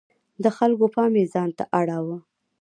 د 0.43 0.45
خلکو 0.57 0.85
پام 0.95 1.11
یې 1.19 1.25
ځانته 1.33 1.63
اړاوه. 1.79 2.17